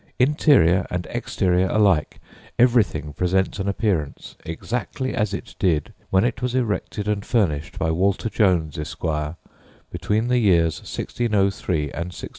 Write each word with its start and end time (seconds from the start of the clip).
Interior 0.17 0.87
and 0.89 1.05
exterior 1.11 1.67
alike, 1.69 2.19
everything 2.57 3.13
presents 3.13 3.59
an 3.59 3.67
appearance 3.67 4.35
exactly 4.47 5.13
as 5.13 5.31
it 5.31 5.53
did 5.59 5.93
when 6.09 6.23
it 6.23 6.41
was 6.41 6.55
erected 6.55 7.07
and 7.07 7.23
furnished 7.23 7.77
by 7.77 7.91
Walter 7.91 8.27
Jones, 8.31 8.79
Esquire, 8.79 9.35
between 9.91 10.27
the 10.27 10.39
years 10.39 10.79
1603 10.79 11.75
and 11.75 12.05
1630. 12.05 12.29